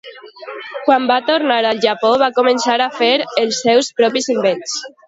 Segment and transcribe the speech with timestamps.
[0.87, 3.13] Quan va tornar al Japó va començar a fer
[3.45, 4.79] els seus propis invents.